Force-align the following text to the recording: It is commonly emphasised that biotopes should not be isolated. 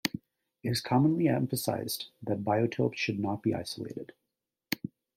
It 0.63 0.71
is 0.71 0.81
commonly 0.81 1.27
emphasised 1.27 2.07
that 2.23 2.43
biotopes 2.43 2.97
should 2.97 3.19
not 3.19 3.43
be 3.43 3.53
isolated. 3.53 4.13